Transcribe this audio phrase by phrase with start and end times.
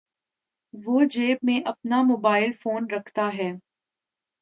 [0.73, 3.51] وہ جیب میں اپنا موبائل فون رکھتا ہے۔